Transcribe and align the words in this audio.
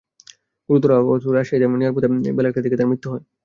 গুরুতর 0.69 0.91
আহত 0.91 1.05
অবস্থায় 1.05 1.35
রাজশাহীতে 1.35 1.67
নেওয়ার 1.71 1.95
পথে 1.95 2.07
বেলা 2.37 2.49
একটার 2.49 2.63
দিকে 2.65 2.77
তাঁর 2.77 2.89
মৃত্যু 2.91 3.07
হয়। 3.11 3.23